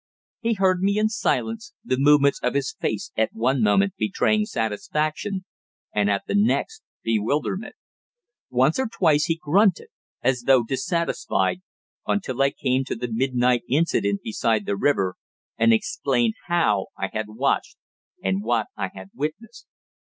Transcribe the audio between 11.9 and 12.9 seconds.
until I came